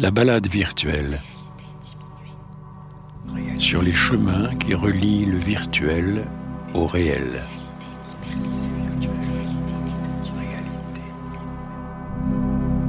[0.00, 1.20] La balade virtuelle.
[3.58, 6.24] Sur les chemins qui relient le virtuel
[6.72, 7.42] au réel.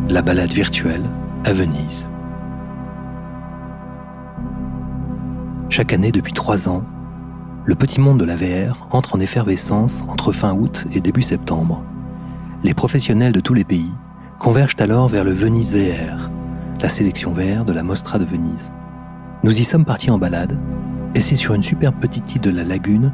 [0.07, 1.09] La balade virtuelle
[1.45, 2.07] à Venise.
[5.69, 6.83] Chaque année depuis trois ans,
[7.65, 11.83] le petit monde de la VR entre en effervescence entre fin août et début septembre.
[12.63, 13.95] Les professionnels de tous les pays
[14.37, 16.29] convergent alors vers le Venise VR,
[16.81, 18.71] la sélection VR de la Mostra de Venise.
[19.43, 20.57] Nous y sommes partis en balade,
[21.13, 23.11] et c'est sur une superbe petite île de la lagune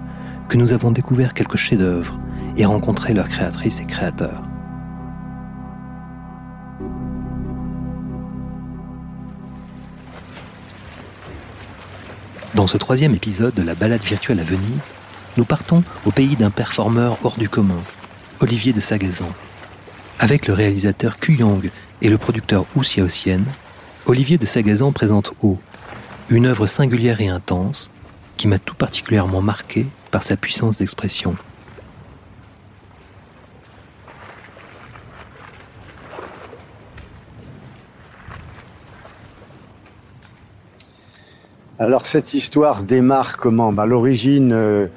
[0.50, 2.20] que nous avons découvert quelques chefs-d'œuvre
[2.58, 4.44] et rencontré leurs créatrices et créateurs.
[12.54, 14.90] Dans ce troisième épisode de la balade virtuelle à Venise,
[15.38, 17.82] nous partons au pays d'un performeur hors du commun,
[18.40, 19.30] Olivier de Sagazan.
[20.20, 21.70] Avec le réalisateur Kuyang
[22.02, 23.42] et le producteur Wu Xiaoxian,
[24.06, 25.58] Olivier de Sagazan présente O,
[26.30, 27.90] une œuvre singulière et intense
[28.38, 31.36] qui m'a tout particulièrement marqué par sa puissance d'expression.
[41.78, 43.74] Alors cette histoire démarre comment?
[43.74, 44.88] Bah, L'origine, euh,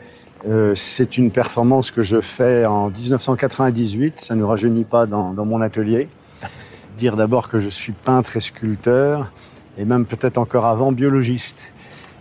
[0.48, 5.44] euh, c'est une performance que je fais en 1998, ça ne rajeunit pas dans, dans
[5.44, 6.08] mon atelier.
[6.98, 9.30] Dire d'abord que je suis peintre et sculpteur,
[9.78, 11.58] et même peut-être encore avant biologiste.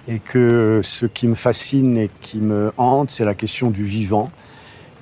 [0.07, 4.29] Et que ce qui me fascine et qui me hante, c'est la question du vivant,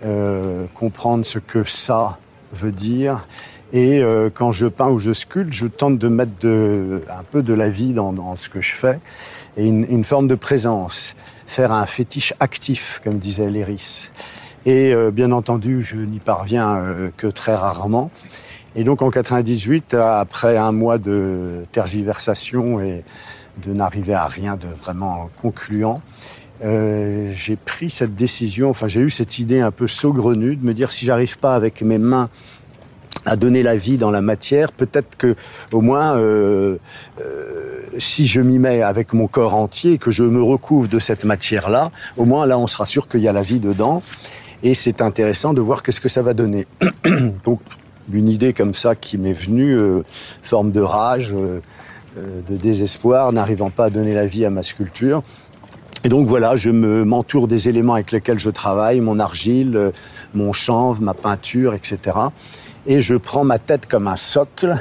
[0.06, 2.20] euh, comprendre ce que ça
[2.54, 3.28] veut dire
[3.74, 7.54] et euh, quand je peins ou je sculpte, je tente de mettre un peu de
[7.54, 9.00] la vie dans, ce que je fais
[9.58, 11.18] et une, forme de présence,
[11.48, 14.12] faire un fétiche actif, comme disait Léris.
[14.66, 16.82] Et euh, bien entendu, je n'y parviens
[17.18, 18.10] que très rarement.
[18.76, 23.04] Et donc en 98, après un mois de tergiversation et
[23.66, 26.02] de n'arriver à rien de vraiment concluant,
[26.64, 30.74] euh, j'ai pris cette décision, enfin j'ai eu cette idée un peu saugrenue de me
[30.74, 32.30] dire si j'arrive pas avec mes mains
[33.26, 35.36] à donner la vie dans la matière, peut-être que
[35.72, 36.78] au moins euh,
[37.22, 41.24] euh, si je m'y mets avec mon corps entier, que je me recouvre de cette
[41.24, 44.04] matière-là, au moins là on sera sûr qu'il y a la vie dedans.
[44.64, 46.66] Et c'est intéressant de voir qu'est-ce que ça va donner.
[47.44, 47.60] Donc
[48.12, 50.04] une idée comme ça qui m'est venue, euh,
[50.44, 51.60] forme de rage, euh,
[52.18, 55.24] de désespoir, n'arrivant pas à donner la vie à ma sculpture.
[56.04, 59.92] Et donc voilà, je me m'entoure des éléments avec lesquels je travaille, mon argile,
[60.34, 62.14] mon chanvre, ma peinture, etc
[62.88, 64.78] et je prends ma tête comme un socle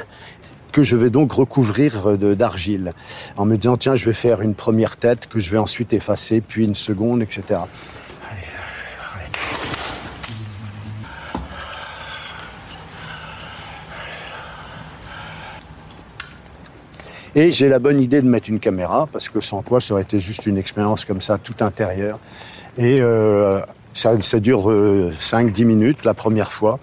[0.71, 2.93] que je vais donc recouvrir d'argile
[3.37, 6.41] en me disant tiens je vais faire une première tête que je vais ensuite effacer
[6.41, 7.61] puis une seconde etc.
[17.35, 20.03] Et j'ai la bonne idée de mettre une caméra, parce que sans quoi ça aurait
[20.03, 22.19] été juste une expérience comme ça, tout intérieur.
[22.77, 23.59] Et euh,
[23.93, 26.79] ça, dure euh, 5-10 minutes la première fois.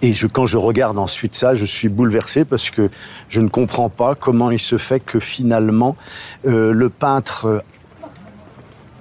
[0.00, 2.90] Et quand je regarde ensuite ça, je suis bouleversé parce que
[3.28, 5.96] je ne comprends pas comment il se fait que finalement
[6.44, 7.62] euh, le peintre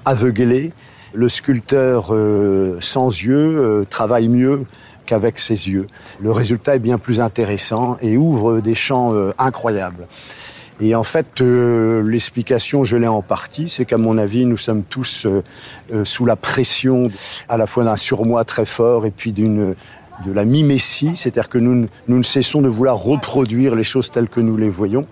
[0.05, 0.73] aveuglé,
[1.13, 4.65] le sculpteur euh, sans yeux euh, travaille mieux
[5.05, 5.87] qu'avec ses yeux.
[6.19, 10.07] Le résultat est bien plus intéressant et ouvre des champs euh, incroyables.
[10.81, 14.81] Et en fait, euh, l'explication, je l'ai en partie, c'est qu'à mon avis, nous sommes
[14.81, 15.43] tous euh,
[15.93, 17.07] euh, sous la pression
[17.47, 19.75] à la fois d'un surmoi très fort et puis d'une
[20.25, 24.39] de la mimétie, c'est-à-dire que nous ne cessons de vouloir reproduire les choses telles que
[24.39, 25.07] nous les voyons.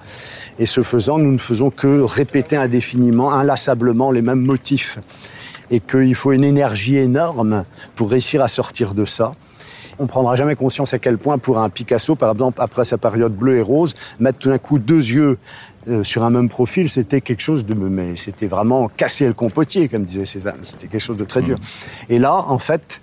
[0.59, 4.99] Et ce faisant, nous ne faisons que répéter indéfiniment, inlassablement les mêmes motifs.
[5.71, 7.63] Et qu'il faut une énergie énorme
[7.95, 9.33] pour réussir à sortir de ça.
[9.99, 13.35] On prendra jamais conscience à quel point pour un Picasso, par exemple, après sa période
[13.35, 15.37] bleue et rose, mettre tout d'un coup deux yeux
[15.89, 17.73] euh, sur un même profil, c'était quelque chose de...
[17.73, 20.59] Mais c'était vraiment casser le compotier, comme disait Cézanne.
[20.61, 21.57] C'était quelque chose de très dur.
[22.09, 23.01] Et là, en fait,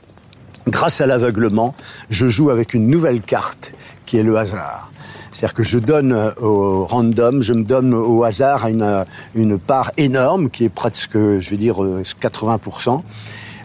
[0.69, 1.75] grâce à l'aveuglement,
[2.11, 3.73] je joue avec une nouvelle carte
[4.07, 4.91] qui est le hasard.
[5.33, 9.05] C'est-à-dire que je donne au random, je me donne au hasard une,
[9.35, 13.03] une part énorme qui est presque, je vais dire, 80%.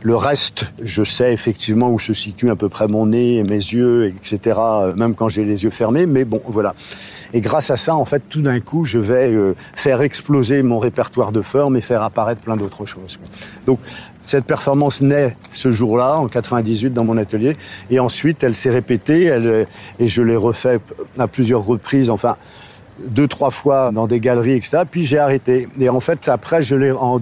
[0.04, 4.08] Le reste, je sais effectivement où se situe à peu près mon nez, mes yeux,
[4.08, 4.60] etc.,
[4.96, 6.74] même quand j'ai les yeux fermés, mais bon, voilà.
[7.34, 10.80] Et grâce à ça, en fait, tout d'un coup, je vais euh, faire exploser mon
[10.80, 13.20] répertoire de formes et faire apparaître plein d'autres choses.
[13.68, 13.80] Donc,
[14.26, 17.56] cette performance naît ce jour-là, en 98, dans mon atelier,
[17.90, 19.68] et ensuite elle s'est répétée, elle,
[20.00, 20.80] et je l'ai refait
[21.18, 22.38] à plusieurs reprises, enfin
[23.08, 24.84] deux, trois fois dans des galeries, etc.
[24.90, 25.68] Puis j'ai arrêté.
[25.80, 27.20] Et en fait, après, je l'ai en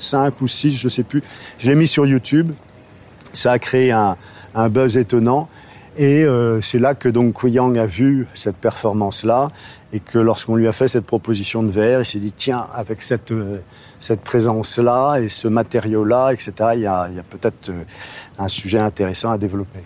[0.00, 1.22] 2005 ou 6, je sais plus,
[1.58, 2.52] je l'ai mis sur YouTube.
[3.32, 4.16] Ça a créé un,
[4.68, 5.48] buzz étonnant.
[5.96, 9.50] Et euh, c'est là que donc Yang a vu cette performance-là
[9.92, 13.02] et que lorsqu'on lui a fait cette proposition de verre, il s'est dit tiens, avec
[13.02, 13.58] cette, euh,
[14.24, 17.82] présence-là et ce matériau-là, etc., il y a, y a peut-être euh,
[18.38, 19.80] un sujet intéressant à développer.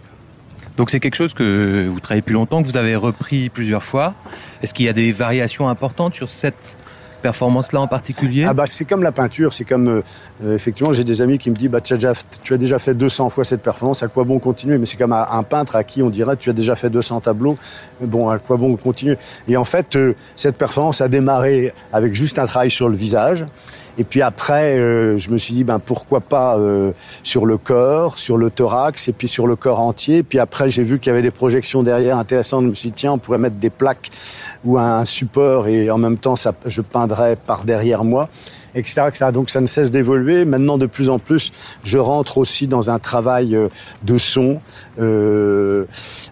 [0.76, 4.14] Donc c'est quelque chose que vous travaillez plus longtemps, que vous avez repris plusieurs fois.
[4.62, 6.76] Est-ce qu'il y a des variations importantes sur cette
[7.24, 9.88] performance-là en particulier ah bah, C'est comme la peinture, c'est comme...
[9.88, 10.02] Euh,
[10.44, 12.12] euh, effectivement, j'ai des amis qui me disent bah, tu, as déjà,
[12.42, 14.76] tu as déjà fait 200 fois cette performance, à quoi bon continuer?
[14.76, 17.56] Mais c'est comme un, peintre à qui on dirait tu as déjà fait 200 tableaux,
[18.02, 19.16] bon, à quoi bon continuer?
[19.48, 23.46] Et en fait, euh, cette performance a démarré avec juste un travail sur le visage.
[23.96, 26.92] Et puis après, euh, je me suis dit, ben pourquoi pas euh,
[27.22, 30.22] sur le corps, sur le thorax, et puis sur le corps entier.
[30.22, 32.64] Puis après, j'ai vu qu'il y avait des projections derrière intéressantes.
[32.64, 34.10] Je me suis dit, tiens, on pourrait mettre des plaques
[34.64, 38.28] ou un support, et en même temps, ça, je peindrais par derrière moi.
[38.76, 39.26] Etc., etc.
[39.32, 40.44] Donc ça ne cesse d'évoluer.
[40.44, 41.52] Maintenant, de plus en plus,
[41.84, 43.68] je rentre aussi dans un travail euh,
[44.02, 44.60] de son,
[44.98, 45.84] euh,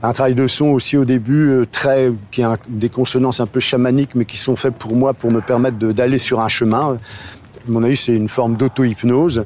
[0.03, 4.17] un travail de son aussi au début très qui a des consonances un peu chamaniques,
[4.17, 6.99] mais qui sont faites pour moi pour me permettre d'aller sur un chemin
[7.67, 9.45] à mon avis, c'est une forme d'auto-hypnose.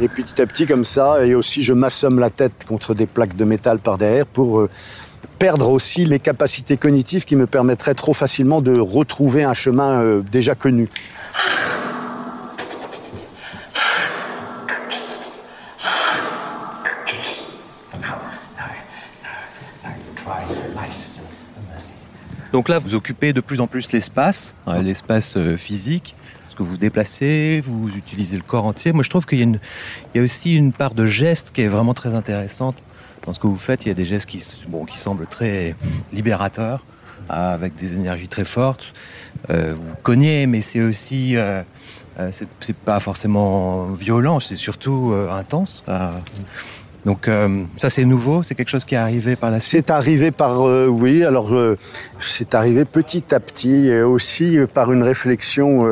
[0.00, 3.36] Et petit à petit, comme ça, et aussi je m'assomme la tête contre des plaques
[3.36, 4.68] de métal par derrière pour euh,
[5.38, 10.22] perdre aussi les capacités cognitives qui me permettraient trop facilement de retrouver un chemin euh,
[10.30, 10.88] déjà connu.
[22.54, 26.14] Donc là, vous occupez de plus en plus l'espace, hein, l'espace euh, physique,
[26.44, 28.92] parce que vous déplacez, vous utilisez le corps entier?
[28.92, 29.58] Moi, je trouve qu'il
[30.14, 32.76] y, a aussi une part de geste qui est vraiment très intéressante
[33.26, 33.84] dans ce que vous faites.
[33.84, 35.74] Il y a des gestes qui, bon, qui semblent très
[36.12, 36.84] libérateurs,
[37.28, 38.92] avec des énergies très fortes.
[39.50, 41.34] Euh, vous cognez, mais c'est aussi...
[41.36, 41.64] Euh,
[42.30, 45.82] c'est pas forcément violent, c'est surtout intense.
[47.04, 49.84] Donc euh, ça c'est nouveau, c'est quelque chose qui est arrivé par la suite?
[49.86, 51.76] C'est arrivé par euh, oui, alors euh,
[52.18, 55.86] c'est arrivé petit à petit et aussi par une réflexion,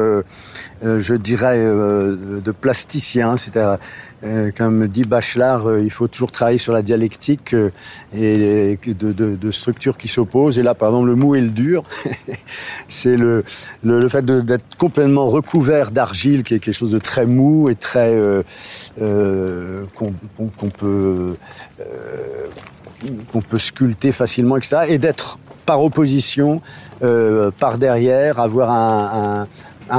[0.82, 3.76] je dirais, de plasticien, c'est-à-dire euh,
[4.56, 7.70] comme dit Bachelard, euh, il faut toujours travailler sur la dialectique euh,
[8.16, 10.58] et de, structures qui s'opposent.
[10.58, 11.82] Et là, par exemple, le mou et le dur,
[12.88, 13.44] c'est le,
[13.82, 18.16] le, fait d'être complètement recouvert d'argile, qui est quelque chose de très mou et très
[19.94, 21.36] qu'on peut
[23.32, 24.84] qu'on peut sculpter facilement, etc.
[24.88, 26.60] Et d'être par opposition,
[27.00, 29.46] par derrière, avoir un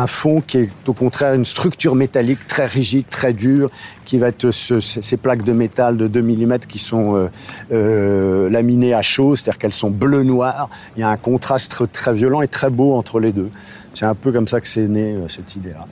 [0.07, 3.69] fond qui est au contraire une structure métallique très rigide, très dure,
[4.05, 7.27] qui va être ces plaques de métal de 2 mm qui sont euh,
[7.71, 10.69] euh, laminées à chaud, c'est-à-dire qu'elles sont bleu-noir.
[10.97, 13.49] Il y a un contraste très violent et très beau entre les deux.
[13.93, 15.87] C'est un peu comme ça que c'est né euh, cette idée-là.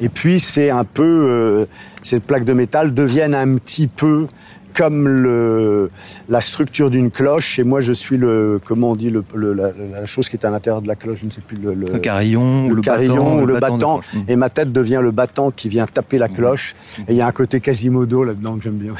[0.00, 1.66] Et puis c'est un peu,
[2.02, 4.28] ces plaques de métal deviennent un petit peu
[4.74, 5.90] comme le,
[6.28, 7.58] la structure d'une cloche.
[7.58, 10.82] Et moi, je suis le, comment on dit, le, la, chose qui est à l'intérieur
[10.82, 14.00] de la cloche, je ne sais plus le, le, carillon, le, carillon ou le, battant.
[14.28, 16.74] Et ma tête devient le battant qui vient taper la cloche.
[17.08, 18.94] Et il y a un côté Quasimodo là-dedans que j'aime bien.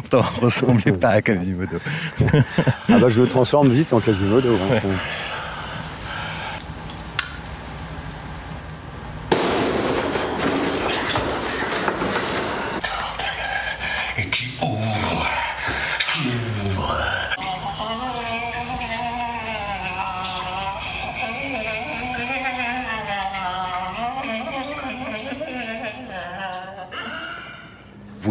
[0.00, 1.78] Pourtant, on ne ressemblait pas à Quasimodo.
[2.88, 4.48] ah bah, je me transforme vite en Quasimodo.
[4.54, 4.80] Hein.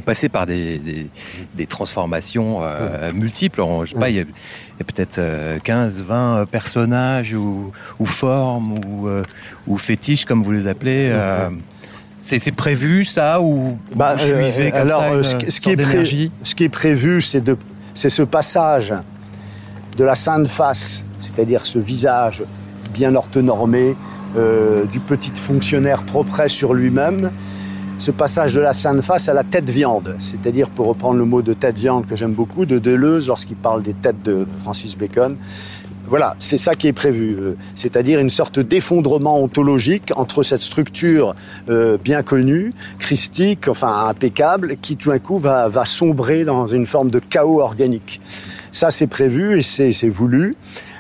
[0.08, 1.10] passer par des,
[1.68, 3.62] transformations euh, multiples.
[3.84, 4.24] je sais pas, il y a,
[4.78, 5.20] peut-être
[5.64, 7.74] 15, euh, 20 personnages ou,
[8.06, 9.22] formes ou, euh,
[9.68, 11.14] ou, fétiches, comme vous les appelez.
[12.24, 16.64] c'est prévu ça ou bah, vous suivez comme alors, ça ce, qui est ce qui
[16.64, 17.58] est prévu, c'est de
[17.94, 18.94] c'est ce passage
[19.98, 22.44] de la sainte face, c'est-à-dire ce visage
[22.94, 23.96] bien orthonormé
[24.92, 27.32] du petit fonctionnaire propre sur lui-même,
[28.00, 31.42] ce passage de la sainte face à la tête viande, c'est-à-dire, pour reprendre le mot
[31.42, 35.36] de tête viande que j'aime beaucoup, de Deleuze lorsqu'il parle des têtes de Francis Bacon.
[36.10, 41.36] Voilà, c'est ça qui est prévu, euh, c'est-à-dire une sorte d'effondrement ontologique entre cette structure
[41.70, 46.86] euh, bien connue, christique, enfin impeccable, qui tout d'un coup va, va sombrer dans une
[46.86, 48.22] forme de chaos organique.
[48.72, 50.56] Ça, c'est prévu et c'est voulu.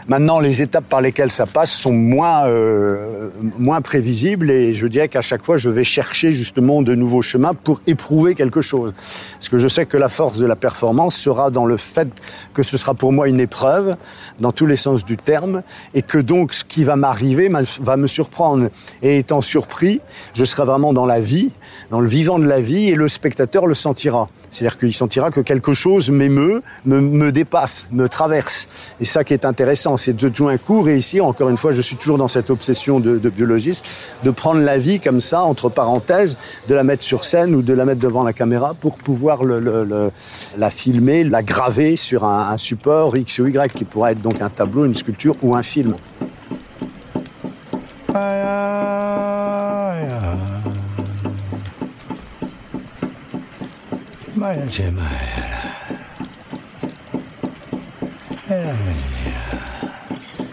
[0.09, 5.09] Maintenant, les étapes par lesquelles ça passe sont moins, euh, moins prévisibles et je dirais
[5.09, 8.93] qu'à chaque fois, je vais chercher justement de nouveaux chemins pour éprouver quelque chose.
[9.33, 12.07] Parce que je sais que la force de la performance sera dans le fait
[12.53, 13.97] que ce sera pour moi une épreuve,
[14.39, 15.61] dans tous les sens du terme,
[15.93, 18.69] et que donc ce qui va m'arriver va me surprendre.
[19.01, 19.99] Et étant surpris,
[20.33, 21.51] je serai vraiment dans la vie,
[21.91, 24.29] dans le vivant de la vie, et le spectateur le sentira.
[24.49, 28.67] C'est-à-dire qu'il sentira que quelque chose m'émeut, me, me, dépasse, me traverse.
[28.99, 31.81] Et ça qui est intéressant, c'est de tout un coup réussir, encore une fois, je
[31.81, 33.85] suis toujours dans cette obsession de, biologiste,
[34.23, 36.37] de prendre la vie comme ça, entre parenthèses,
[36.69, 40.69] de la mettre sur scène ou de la mettre devant la caméra pour pouvoir la
[40.69, 44.49] filmer, la graver sur un, un support X ou Y, qui pourrait être donc un
[44.49, 45.95] tableau, une sculpture ou un film.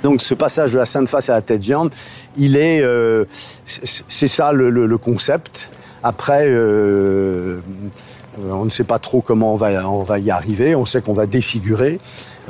[0.03, 1.91] Donc ce passage de la sainte face à la tête viande,
[2.37, 3.25] il est, euh,
[3.65, 5.71] c'est ça le, concept.
[6.03, 7.61] Après, euh,
[8.51, 9.57] on ne sait pas trop comment on
[10.03, 10.75] va y arriver.
[10.75, 12.01] On sait qu'on va défigurer.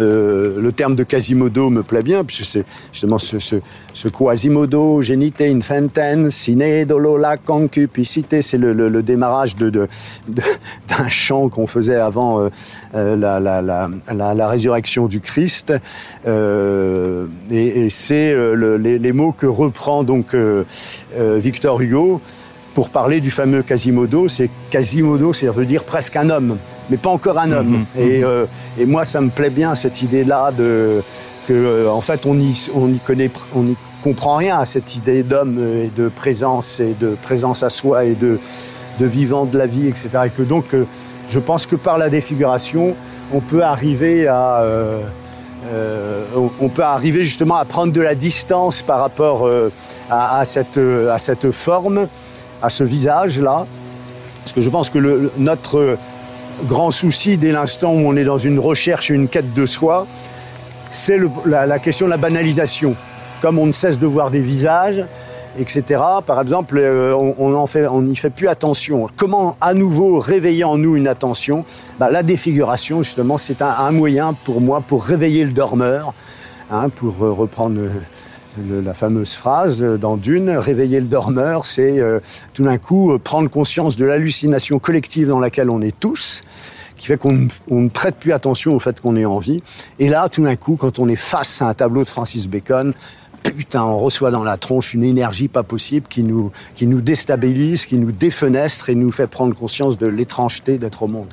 [0.00, 3.56] Euh, le terme de Quasimodo me plaît bien, puisque c'est justement ce, ce,
[3.92, 9.88] ce Quasimodo, genite infantem, sine dolo la concupicité, c'est le, le, le, démarrage de, de,
[10.28, 10.42] de,
[10.88, 12.48] d'un chant qu'on faisait avant euh,
[12.94, 15.72] euh la, la, la, la, résurrection du Christ.
[16.26, 20.34] Euh, et, et c'est euh, les, les, mots que reprend donc
[21.16, 22.20] Victor Hugo
[22.74, 24.28] pour parler du fameux Quasimodo.
[24.28, 26.58] C'est Quasimodo, ça veut dire presque un homme,
[26.90, 27.86] mais pas encore un homme.
[27.94, 28.46] Mmh, et, euh,
[28.78, 31.02] et, moi, ça me plaît bien cette idée-là de
[31.46, 34.96] que, euh, en fait, on y, on y connaît, on n'y comprend rien à cette
[34.96, 38.38] idée d'homme et de présence et de présence à soi et de,
[38.98, 40.08] de vivant de la vie, etc.
[40.26, 40.84] Et que donc, euh,
[41.28, 42.96] je pense que par la défiguration,
[43.32, 45.00] on peut arriver à euh,
[45.72, 46.24] euh,
[46.60, 49.72] on peut arriver justement à prendre de la distance par rapport euh,
[50.10, 52.08] à, à, cette, à cette forme
[52.64, 53.66] à ce visage-là.
[54.38, 55.98] Parce que je pense que notre
[56.66, 60.06] grand souci dès l'instant où on est dans une recherche une quête de soi,
[60.90, 62.94] c'est la, question de la banalisation.
[63.42, 65.04] Comme on ne cesse de voir des visages,
[65.58, 66.02] etc.
[66.24, 69.08] Par exemple, euh, on, n'y fait plus attention.
[69.16, 71.64] Comment à nouveau réveiller en nous une attention?
[71.98, 76.14] Bah, La défiguration, justement, c'est un, moyen pour moi pour réveiller le dormeur,
[76.70, 77.80] hein, pour reprendre
[78.58, 82.20] la fameuse phrase dans Dune, réveiller le dormeur, c'est euh,
[82.52, 86.42] tout d'un coup euh, prendre conscience de l'hallucination collective dans laquelle on est tous,
[86.96, 89.62] qui fait qu'on ne prête plus attention au fait qu'on est en vie.
[89.98, 92.94] Et là, tout d'un coup, quand on est face à un tableau de Francis Bacon,
[93.42, 97.86] putain, on reçoit dans la tronche une énergie pas possible qui nous, qui nous déstabilise,
[97.86, 101.28] qui nous défenestre et nous fait prendre conscience de l'étrangeté d'être au monde.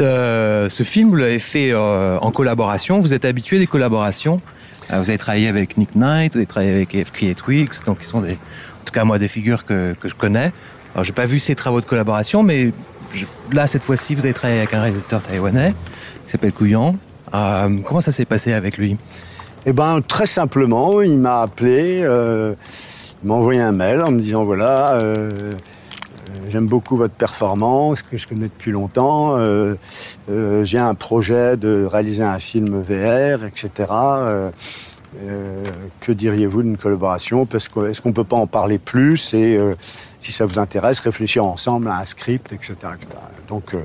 [0.00, 3.00] Euh, ce film, vous l'avez fait euh, en collaboration.
[3.00, 4.40] Vous êtes habitué des collaborations?
[4.92, 8.06] Euh, vous avez travaillé avec Nick Knight, vous avez travaillé avec FK Twix, donc ils
[8.06, 10.52] sont des, en tout cas moi des figures que, que je connais.
[10.94, 12.72] Alors j'ai pas vu ces travaux de collaboration, mais
[13.50, 15.74] là cette fois-ci vous avez travaillé avec un réalisateur taïwanais
[16.26, 16.96] qui s'appelle Couillon.
[17.32, 18.96] Comment ça s'est passé avec lui?
[19.66, 24.44] Eh ben très simplement, il m'a appelé, il m'a envoyé un mail en me disant
[24.44, 24.98] voilà.
[26.48, 29.36] J'aime beaucoup votre performance, que je connais depuis longtemps.
[29.36, 29.74] Euh,
[30.30, 33.70] euh, J'ai un projet de réaliser un film VR, etc.
[33.90, 34.50] Euh,
[36.00, 37.46] que diriez-vous d'une collaboration?
[37.52, 39.60] Est-ce qu'on qu peut pas en parler plus Et
[40.18, 42.74] si ça vous intéresse, réfléchir ensemble à un script, etc.
[43.48, 43.76] Donc,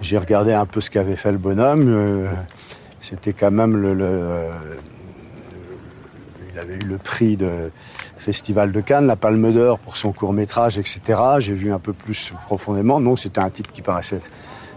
[0.00, 2.28] j'ai regardé un peu ce qu'avait fait le bonhomme.
[3.00, 4.46] C'était quand même le, le,
[6.52, 7.70] Il avait eu le prix de
[8.20, 11.00] Festival de Cannes, la Palme d'Or pour son court métrage, etc.
[11.38, 13.00] J'ai vu un peu plus profondément.
[13.00, 14.20] Non, c'était un type qui paraissait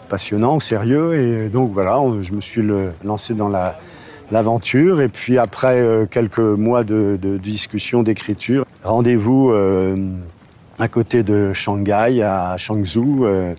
[0.10, 2.64] passionnant, sérieux, et donc voilà, je me suis
[3.04, 3.78] lancé dans la
[4.32, 9.96] l'aventure et puis après euh, quelques mois de, discussion d'écriture rendez-vous euh,
[10.80, 13.54] à côté de Shanghai à Changzhou euh,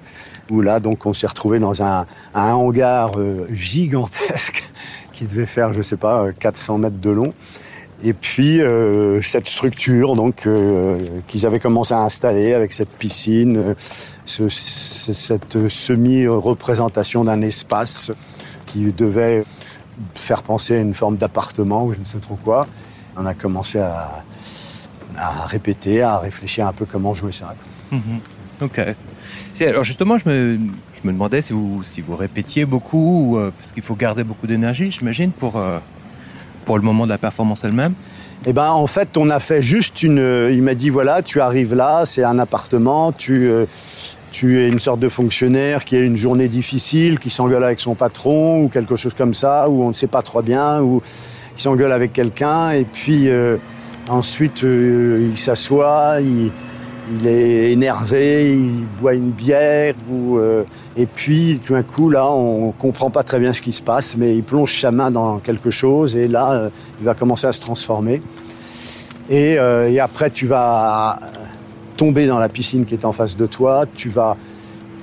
[0.50, 3.12] où là donc on s'est retrouvé dans un, un hangar
[3.50, 4.64] gigantesque
[5.12, 7.33] qui devait faire je sais pas 400 mètres de long
[8.05, 13.57] et puis euh, cette structure donc euh, qu'ils avaient commencé à installer avec cette piscine
[13.57, 13.75] euh,
[14.27, 18.13] ce, cette semi représentation d'un espace
[18.67, 19.45] qui devait
[20.15, 22.67] faire penser à une forme d'appartement ou je ne sais trop quoi.
[23.17, 24.25] On a commencé à,
[25.47, 27.55] répéter à réfléchir un peu comment jouer ça.
[27.93, 27.99] -hmm.
[28.61, 28.81] ok.
[29.61, 30.59] Alors justement je me,
[30.97, 34.49] je me demandais si vous si vous répétiez beaucoup ou, parce qu'il faut garder beaucoup
[34.49, 35.53] d'énergie j'imagine pour
[36.64, 37.94] pour le moment de la performance elle-même
[38.47, 40.49] Eh ben, en fait, on a fait juste une.
[40.50, 43.66] Il m'a dit voilà, tu arrives là, c'est un appartement, tu, euh,
[44.33, 47.94] tu es une sorte de fonctionnaire qui a une journée difficile, qui s'engueule avec son
[47.94, 51.02] patron ou quelque chose comme ça, ou on ne sait pas trop bien, ou
[51.56, 53.56] qui s'engueule avec quelqu'un, et puis euh,
[54.09, 56.50] ensuite euh, il s'assoit, il,
[57.13, 60.65] il, est énervé, il boit une bière, ou, euh,
[60.97, 64.17] et puis tout d'un coup là on comprend pas très bien ce qui se passe,
[64.17, 66.71] mais il plonge sa main dans quelque chose, et là
[67.01, 68.23] il va commencer à se transformer.
[69.31, 71.19] Et, et après tu vas
[71.97, 74.37] tomber dans la piscine qui est en face de toi, tu vas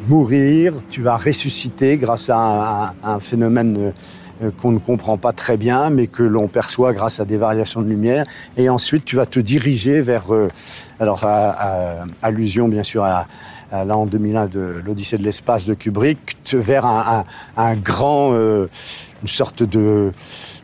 [0.08, 3.91] mourir, tu vas ressusciter grâce à un, phénomène euh,
[4.50, 7.89] qu'on ne comprend pas très bien, mais que l'on perçoit grâce à des variations de
[7.89, 8.25] lumière.
[8.57, 10.48] Et ensuite, tu vas te diriger vers, euh,
[11.00, 11.25] alors,
[12.21, 13.27] allusion bien sûr à,
[13.86, 18.67] l'an 2001 de l'Odyssée de l'espace de Kubrick, vers un, grand, euh,
[19.21, 20.12] une sorte de,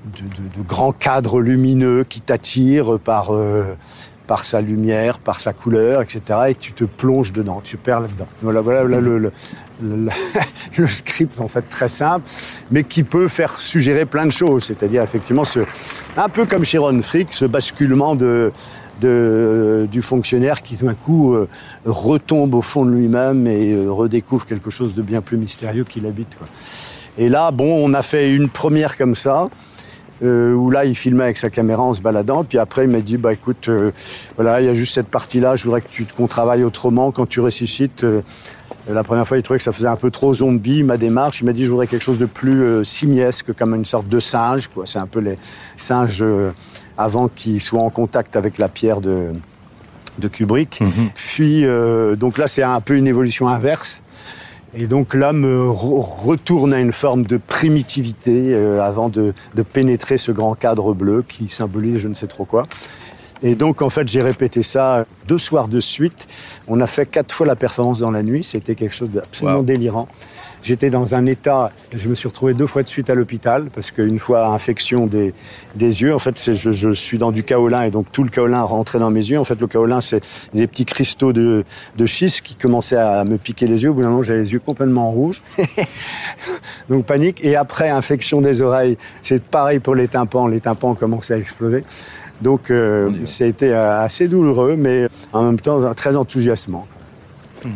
[0.05, 3.31] de, grand cadre lumineux qui t'attire par
[4.27, 6.21] par sa lumière, par sa couleur, etc.
[6.49, 8.27] Et tu te plonges dedans, tu perds là-dedans.
[8.41, 9.31] Voilà, voilà, le, le,
[10.87, 12.27] script en fait très simple,
[12.71, 14.65] mais qui peut faire suggérer plein de choses.
[14.65, 15.59] C'est-à-dire effectivement, ce,
[16.15, 18.51] un peu comme chez Ron Frick, ce basculement de,
[19.01, 21.47] de, du fonctionnaire qui d'un coup euh,
[21.85, 26.05] retombe au fond de lui-même et euh, redécouvre quelque chose de bien plus mystérieux qu'il
[26.05, 26.29] habite.
[26.37, 26.47] Quoi.
[27.17, 29.47] Et là, bon, on a fait une première comme ça.
[30.23, 32.43] Euh, où là, il filmait avec sa caméra en se baladant.
[32.43, 33.69] Puis après, il m'a dit, bah écoute,
[34.35, 35.55] voilà, il y a juste cette partie-là.
[35.55, 38.03] Je voudrais que tu qu'on travaille autrement quand tu ressuscites.
[38.89, 41.41] La première fois, il trouvait que ça faisait un peu trop zombie ma démarche.
[41.41, 44.69] Il m'a dit, je voudrais quelque chose de plus simiesque, comme une sorte de singe.
[44.85, 45.37] C'est un peu les
[45.75, 46.23] singes
[46.97, 49.27] avant qu'ils soient en contact avec la pierre de
[50.19, 50.81] de Kubrick.
[50.81, 51.09] Mm-hmm.
[51.13, 54.01] Puis donc là, c'est un peu une évolution inverse.
[54.75, 59.33] Et donc là me retourne à une forme de primitivité euh, avant de,
[59.73, 62.67] pénétrer ce grand cadre bleu qui symbolise je ne sais trop quoi.
[63.43, 66.27] Et donc en fait j'ai répété ça deux soirs de suite.
[66.67, 68.43] On a fait quatre fois la performance dans la nuit.
[68.43, 70.07] C'était quelque chose d'absolument délirant.
[70.63, 73.91] J'étais dans un état, je me suis retrouvé deux fois de suite à l'hôpital parce
[73.91, 75.33] qu'une fois infection des,
[75.75, 78.63] des yeux, en fait, je, je, suis dans du kaolin et donc tout le kaolin
[78.63, 79.39] rentrait dans mes yeux.
[79.39, 80.21] En fait, le kaolin, c'est
[80.53, 81.63] des petits cristaux de,
[81.95, 83.91] de schiste qui commençaient à me piquer les yeux.
[83.91, 85.41] Au bout d'un moment, j'avais les yeux complètement rouges.
[86.89, 87.39] donc panique.
[87.43, 90.47] Et après, infection des oreilles, c'est pareil pour les tympans.
[90.47, 91.83] Les tympans commençaient à exploser.
[92.41, 96.87] Donc, euh, ça a été euh, assez douloureux, mais en même temps très enthousiasmant.
[97.65, 97.69] Mmh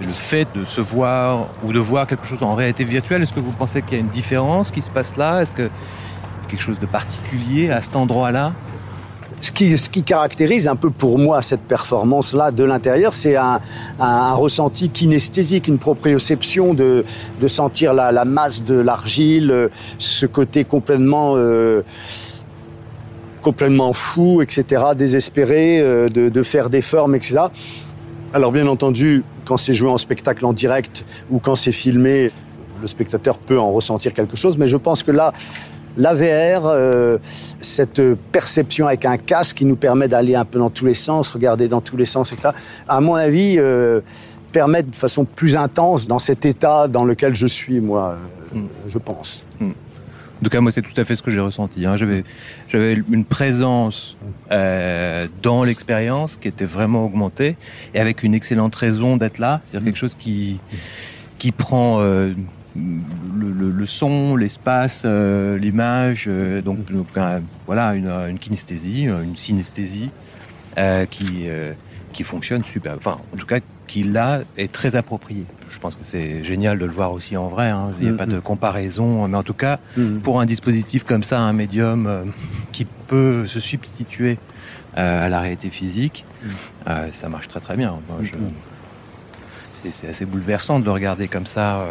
[0.00, 3.40] le fait de se voir ou de voir quelque chose en réalité virtuelle, est-ce que
[3.40, 5.42] vous pensez qu'il y a une différence qui se passe là?
[5.42, 5.70] Est-ce que
[6.48, 8.52] quelque chose de particulier à cet endroit-là?
[9.42, 13.60] Ce qui, ce qui, caractérise un peu pour moi cette performance-là de l'intérieur, c'est un,
[13.98, 17.06] un, ressenti kinesthésique, une proprioception de,
[17.40, 21.80] de sentir la, la, masse de l'argile, ce côté complètement, euh,
[23.40, 27.38] complètement fou, etc., désespéré, euh, de, de, faire des formes, etc.
[28.32, 32.30] Alors bien entendu, quand c'est joué en spectacle en direct ou quand c'est filmé,
[32.80, 35.32] le spectateur peut en ressentir quelque chose, mais je pense que là,
[35.96, 37.18] l'AVR, euh,
[37.60, 41.28] cette perception avec un casque qui nous permet d'aller un peu dans tous les sens,
[41.28, 42.50] regarder dans tous les sens, etc.,
[42.88, 44.00] à mon avis, euh,
[44.52, 48.16] permet de façon plus intense dans cet état dans lequel je suis, moi,
[48.54, 48.68] euh, mm.
[48.88, 49.44] je pense.
[49.60, 49.70] Mm.
[50.40, 51.84] En tout cas, moi, c'est tout à fait ce que j'ai ressenti.
[51.84, 51.96] Hein.
[51.98, 52.24] J'avais,
[53.10, 54.16] une présence
[54.50, 57.56] euh, dans l'expérience qui était vraiment augmentée
[57.92, 59.60] et avec une excellente raison d'être là.
[59.64, 60.58] C'est-à-dire quelque chose qui
[61.36, 62.32] qui prend euh,
[62.74, 66.28] le, son, l'espace, euh, l'image.
[66.64, 66.78] Donc,
[67.66, 70.10] voilà, une, une, kinesthésie, une synesthésie
[71.10, 71.48] qui
[72.20, 72.96] qui fonctionne super.
[72.98, 75.46] Enfin, en tout cas, qui là est très approprié.
[75.70, 77.70] Je pense que c'est génial de le voir aussi en vrai.
[77.70, 77.92] Hein.
[77.98, 78.42] Il n'y a pas de mm-hmm.
[78.42, 80.20] comparaison, mais en tout cas, mm-hmm.
[80.20, 82.24] pour un dispositif comme ça, un médium euh,
[82.72, 84.36] qui peut se substituer
[84.98, 86.48] euh, à la réalité physique, mm.
[86.88, 87.94] euh, ça marche très très bien.
[89.90, 91.86] C'est assez bouleversant de le regarder comme ça.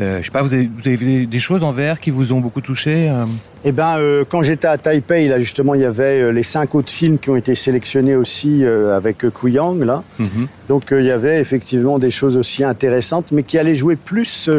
[0.00, 2.40] Euh, je sais pas, vous avez, vous avez, des choses en verre qui vous ont
[2.40, 3.24] beaucoup touché euh
[3.64, 6.90] Eh ben, euh, quand j'étais à Taipei, là justement, il y avait les cinq autres
[6.90, 10.02] films qui ont été sélectionnés aussi avec Kuyang là.
[10.18, 10.48] Mhm.
[10.68, 14.50] Donc il y avait effectivement des choses aussi intéressantes, mais qui allaient jouer plus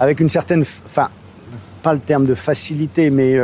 [0.00, 1.08] avec une certaine, enfin,
[1.82, 3.36] pas le terme de facilité, mais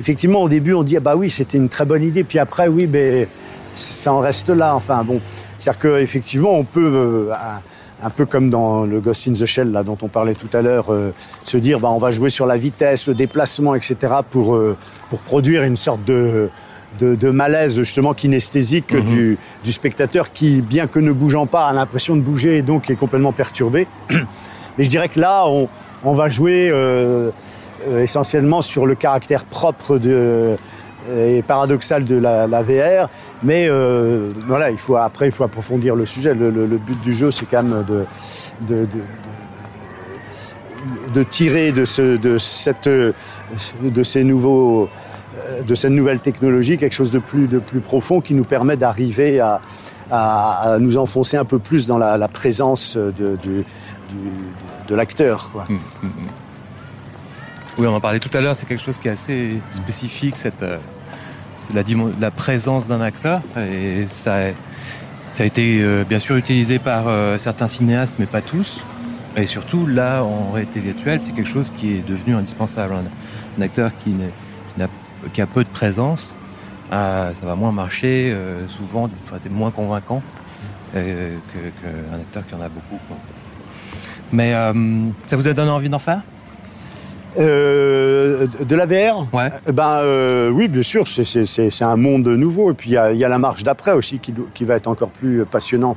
[0.00, 2.66] effectivement au début on dit ah bah oui c'était une très bonne idée, puis après
[2.66, 3.26] oui, ben
[3.74, 4.74] ça en reste là.
[4.74, 5.20] Enfin bon,
[5.58, 7.28] c'est-à-dire qu'effectivement on peut
[8.02, 10.62] un peu comme dans le Ghost in the Shell là, dont on parlait tout à
[10.62, 11.12] l'heure, euh,
[11.44, 13.96] se dire bah, on va jouer sur la vitesse, le déplacement, etc.
[14.30, 14.76] pour, euh,
[15.08, 16.50] pour produire une sorte de,
[16.98, 19.04] de, de malaise justement kinesthésique mm -hmm.
[19.04, 22.90] du, du, spectateur qui, bien que ne bougeant pas, a l'impression de bouger et donc
[22.90, 23.86] est complètement perturbé.
[24.76, 25.68] Mais je dirais que là, on,
[26.04, 27.30] on va jouer euh,
[27.88, 30.56] euh essentiellement sur le caractère propre de,
[31.14, 33.08] et paradoxal de la, VR.
[33.42, 36.34] Mais euh, voilà, il faut, après, il faut approfondir le sujet.
[36.34, 38.86] Le, but du jeu, c'est quand même de,
[41.14, 44.88] de, tirer de, ce, de, cette, de ces nouveaux
[45.66, 49.38] de cette nouvelle technologie quelque chose de plus, de plus profond qui nous permet d'arriver
[49.38, 49.60] à,
[50.10, 53.36] à, nous enfoncer un peu plus dans la, présence de,
[54.88, 55.50] de l'acteur.
[55.54, 56.10] Hum, hum, hum.
[57.78, 60.62] Oui, on en parlait tout à l'heure, c'est quelque chose qui est assez spécifique, cette,
[60.62, 60.78] euh,
[61.74, 63.40] la, présence d'un acteur.
[63.58, 64.36] Et ça,
[65.38, 68.80] a été euh, bien sûr utilisé par euh, certains cinéastes, mais pas tous.
[69.36, 72.94] Et surtout, là, en réalité virtuelle, c'est quelque chose qui est devenu indispensable.
[72.94, 74.14] Un, acteur qui,
[75.32, 76.34] qui, a peu de présence,
[76.90, 78.36] ça va moins marcher,
[78.68, 80.22] souvent, c'est moins convaincant
[80.92, 82.98] qu'un acteur qui en a beaucoup.
[84.32, 84.52] Mais
[85.26, 86.20] ça vous a donné envie d'en faire?
[87.38, 89.50] Euh, de la VR ouais.
[89.72, 92.70] Ben euh, oui, bien sûr, c'est un monde nouveau.
[92.70, 95.44] Et puis il y a, la marche d'après aussi qui, qui, va être encore plus
[95.44, 95.96] passionnant,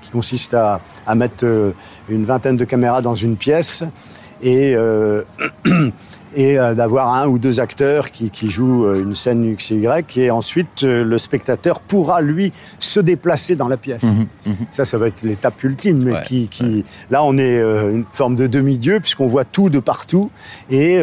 [0.00, 1.72] qui consiste à, à mettre euh,
[2.08, 3.84] une vingtaine de caméras dans une pièce
[4.42, 4.74] et
[6.34, 9.76] et euh, d'avoir un ou deux acteurs qui, qui jouent euh, une scène X et
[9.76, 14.04] Y, et ensuite euh, le spectateur pourra lui se déplacer dans la pièce.
[14.04, 14.56] Mhm, mhm.
[14.70, 18.46] Ça, ça va être l'étape ultime, mais qui, qui, là on est une forme de
[18.46, 20.30] demi-dieu puisqu'on voit tout de partout
[20.70, 21.02] et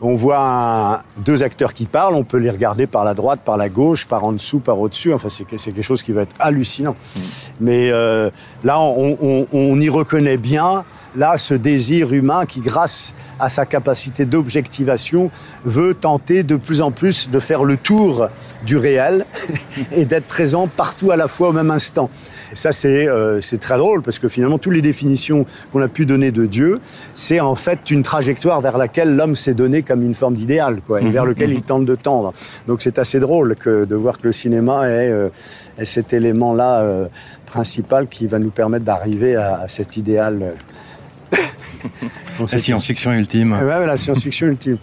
[0.00, 3.68] on voit deux acteurs qui parlent, on peut les regarder par la droite, par la
[3.68, 5.12] gauche, par en dessous, par au-dessus.
[5.12, 6.96] Enfin, c'est quelque chose qui va être hallucinant.
[7.16, 7.22] Mhm.
[7.60, 10.84] Mais là, on, on, on y reconnaît bien
[11.16, 15.30] là ce désir humain qui, grâce à sa capacité d'objectivation,
[15.64, 18.28] veut tenter de plus en plus de faire le tour
[18.66, 19.26] du réel
[19.92, 22.10] et d'être présent partout à la fois au même instant.
[22.52, 26.06] Et ça, euh, c'est très drôle parce que finalement, toutes les définitions qu'on a pu
[26.06, 26.80] donner de Dieu,
[27.12, 31.00] c'est en fait une trajectoire vers laquelle l'homme s'est donné comme une forme d'idéal, quoi,
[31.00, 32.32] et vers lequel il tente de tendre.
[32.68, 35.28] Donc c'est assez drôle que, de voir que le cinéma est, euh,
[35.82, 37.06] cet élément-là euh,
[37.46, 40.54] principal qui va nous permettre d'arriver à, à, cet idéal
[42.40, 43.52] la science-fiction ultime.
[43.52, 44.78] Ouais, la science-fiction ultime.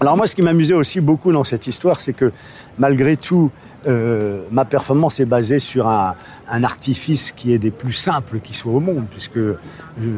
[0.00, 2.32] Alors moi, ce qui m'amusait aussi beaucoup dans cette histoire, c'est que
[2.78, 3.50] malgré tout,
[3.86, 6.14] euh, ma performance est basée sur un,
[6.50, 9.38] artifice qui est des plus simples qui soit au monde, puisque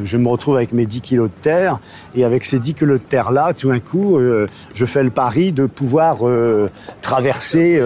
[0.05, 1.79] je, me retrouve avec mes 10 kilos de terre,
[2.15, 5.51] et avec ces 10 kilos de terre-là, tout d'un coup, euh, je fais le pari
[5.51, 6.69] de pouvoir euh,
[7.01, 7.81] traverser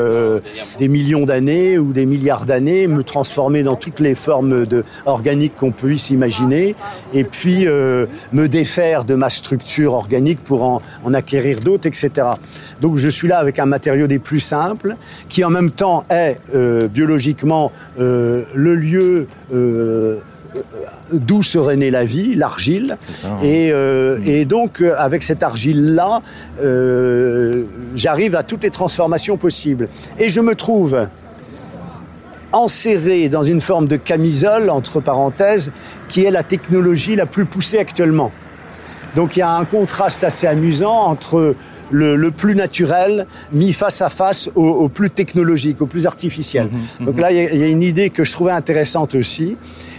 [0.77, 5.55] des millions d'années ou des milliards d'années, me transformer dans toutes les formes de, organiques
[5.55, 6.75] qu'on puisse imaginer,
[7.15, 12.27] et puis me défaire de ma structure organique pour en, en acquérir d'autres, etc.
[12.79, 14.97] Donc je suis là avec un matériau des plus simples,
[15.29, 16.37] qui en même temps est
[16.91, 19.27] biologiquement le lieu
[20.55, 20.61] euh,
[21.11, 22.97] d'où serait née la vie, l'argile.
[23.23, 23.37] Hein.
[23.43, 26.21] Euh, et, donc, euh, avec cette argile-là,
[27.95, 29.89] j'arrive à toutes les transformations possibles.
[30.19, 31.07] Et je me trouve
[32.51, 35.71] enserré dans une forme de camisole, entre parenthèses,
[36.07, 38.31] qui est la technologie la plus poussée actuellement.
[39.15, 41.55] Donc il y a un contraste assez amusant entre
[41.91, 46.65] le, plus naturel mis face à face au, plus technologique, au plus artificiel.
[46.65, 47.05] Mhm, mhm.
[47.05, 49.57] Donc là, il y, a une idée que je trouvais intéressante aussi,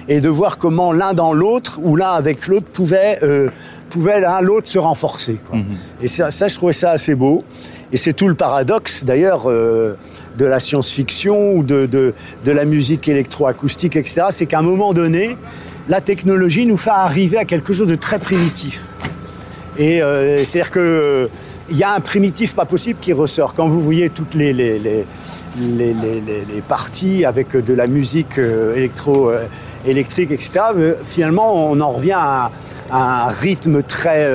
[0.08, 3.48] et de voir comment l'un dans l'autre, ou l'un avec l'autre, pouvait, euh,
[3.90, 5.38] pouvait l'un l'autre se renforcer.
[5.52, 5.64] Mhm.
[6.02, 7.44] Et ça, ça, je trouvais ça assez beau.
[7.92, 9.96] Et c'est tout le paradoxe, d'ailleurs, euh,
[10.38, 14.26] de la science-fiction ou de, de, de la musique électroacoustique, etc.
[14.30, 15.36] C'est qu'à un moment donné,
[15.88, 18.88] la technologie nous fait arriver à quelque chose de très primitif.
[19.78, 21.28] Et euh, c'est-à-dire que
[21.68, 23.54] il y a un primitif pas possible qui ressort.
[23.54, 25.04] Quand vous voyez toutes les, les, les,
[25.58, 29.46] les, les parties avec de la musique euh, électro, euh,
[29.86, 32.50] électrique, etc., euh, finalement, on en revient à,
[32.88, 34.30] un rythme très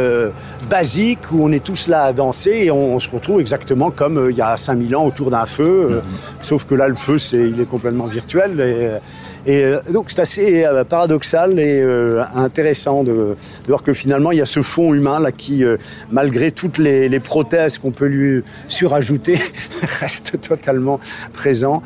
[0.69, 4.35] basique où on est tous là à danser et on, se retrouve exactement comme il
[4.35, 6.01] y a 5000 ans autour d'un feu.
[6.03, 6.45] Mm-hmm.
[6.45, 8.59] Sauf que là, le feu, c'est, il est complètement virtuel.
[8.59, 8.99] Et,
[9.45, 13.35] et euh, donc c'est assez euh, paradoxal et euh, intéressant de,
[13.67, 15.63] voir que finalement il y a ce fond humain là qui,
[16.11, 19.37] malgré toutes les, prothèses qu'on peut lui surajouter,
[19.99, 20.99] reste totalement
[21.33, 21.81] présent.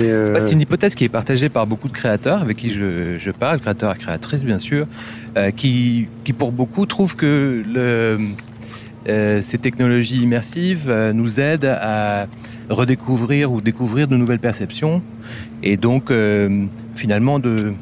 [0.00, 3.94] C'est une hypothèse qui est partagée par beaucoup de créateurs avec qui je, parle, créateurs
[3.94, 4.86] et créatrices bien sûr,
[5.56, 12.26] qui, qui, pour beaucoup trouvent que le, ces technologies immersives nous aident à
[12.70, 15.02] redécouvrir ou découvrir de nouvelles perceptions
[15.62, 17.72] et donc euh, finalement de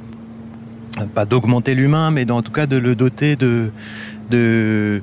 [1.15, 3.71] pas d'augmenter l'humain, mais en tout cas de le doter de,
[4.31, 5.03] de,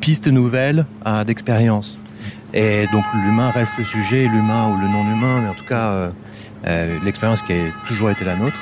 [0.00, 0.86] pistes nouvelles
[1.26, 1.98] d'expériences.
[2.54, 6.10] Et donc l'humain reste le sujet, l'humain ou le non-humain, mais en tout cas euh,
[6.66, 8.58] euh, l'expérience qui a toujours été la nôtre.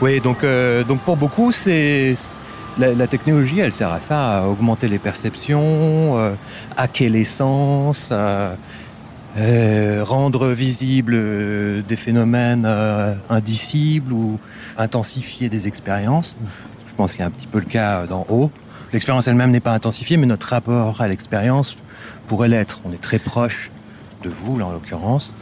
[0.00, 0.44] Oui, donc,
[0.88, 2.14] donc pour beaucoup, c'est
[2.78, 6.36] la, technologie, elle sert à ça, à augmenter les perceptions,
[6.76, 8.12] hacker les sens,
[9.36, 12.68] euh, rendre visibles euh, des phénomènes
[13.28, 14.38] indicibles ou
[14.78, 16.36] intensifier des expériences.
[16.86, 18.52] Je pense qu'il y a un petit peu le cas d'en haut.
[18.94, 21.76] L'expérience elle-même n'est pas intensifiée, mais notre rapport à l'expérience
[22.28, 22.80] pourrait l'être.
[22.84, 23.72] On est très proche
[24.22, 25.34] de vous, là, en l'occurrence.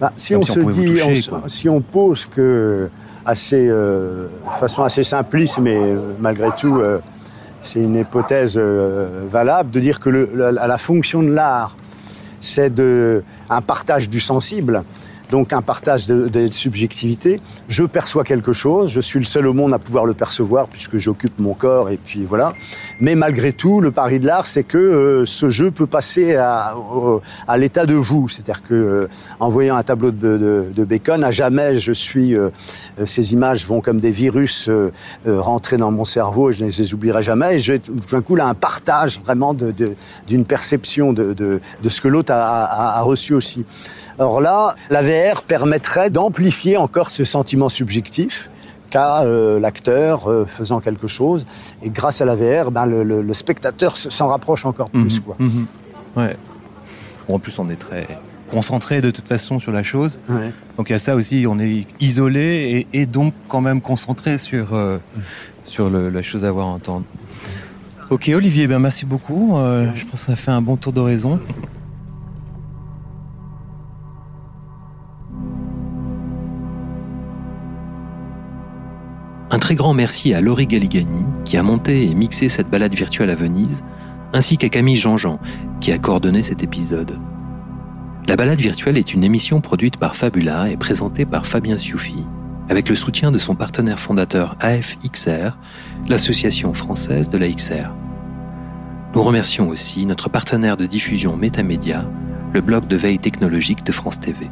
[0.00, 2.88] Bah, si on se dit, si on pose que
[3.26, 4.28] assez, de
[4.58, 5.78] façon assez simpliste, mais
[6.20, 6.80] malgré tout,
[7.60, 11.76] c'est une hypothèse valable, de dire que la fonction de l'art,
[12.40, 12.72] c'est
[13.50, 14.84] un partage du sensible
[15.30, 17.40] donc un partage des subjectivités.
[17.68, 20.96] Je perçois quelque chose, je suis le seul au monde à pouvoir le percevoir puisque
[20.96, 22.52] j'occupe mon corps et puis voilà.
[23.00, 26.74] Mais malgré tout, le pari de l'art, c'est que euh, ce jeu peut passer à,
[27.56, 28.28] l'état de vous.
[28.28, 29.08] C'est-à-dire que euh,
[29.40, 32.34] en voyant un tableau de, de, de, Bacon, à jamais je suis.
[32.34, 32.50] Euh,
[33.04, 34.70] ces images vont comme des virus
[35.26, 37.56] rentrer dans mon cerveau et je ne les oublierai jamais.
[37.56, 37.74] Et je,
[38.10, 43.02] d'un coup là un partage vraiment d'une perception de, ce que l'autre a, a, a
[43.02, 43.64] reçu aussi.
[44.18, 45.02] Or là, la
[45.46, 48.50] Permettrait d'amplifier encore ce sentiment subjectif
[48.90, 51.46] qu'a euh, l'acteur euh, faisant quelque chose.
[51.82, 55.18] Et grâce à la VR, ben, le, spectateur s'en rapproche encore plus.
[55.18, 55.24] Mhm.
[55.24, 55.36] quoi.
[55.38, 55.66] Mhm.
[56.16, 56.36] Ouais.
[57.28, 58.06] En plus, on est très
[58.50, 60.20] concentré de toute façon sur la chose.
[60.76, 64.72] Donc il y a ça aussi, on est isolé et, donc quand même concentré sur,
[64.72, 64.98] euh,
[65.64, 67.04] sur la chose à voir entendre.
[68.08, 69.56] Ok Olivier, ben merci beaucoup.
[69.56, 71.40] je pense que ça fait un bon tour d'horizon.
[79.66, 83.34] Très grand merci à Laurie Galligani qui a monté et mixé cette balade virtuelle à
[83.34, 83.82] Venise,
[84.32, 85.40] ainsi qu'à Camille Jean-Jean
[85.80, 87.18] qui a coordonné cet épisode.
[88.28, 92.24] La balade virtuelle est une émission produite par Fabula et présentée par Fabien Sioufi,
[92.68, 95.58] avec le soutien de son partenaire fondateur AFXR,
[96.06, 97.90] l'association française de la XR.
[99.16, 102.08] Nous remercions aussi notre partenaire de diffusion Métamédia,
[102.54, 104.48] le blog de veille technologique de France TV.